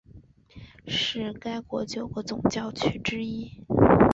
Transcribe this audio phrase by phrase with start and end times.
[0.87, 3.63] 是该国九个总教区之一。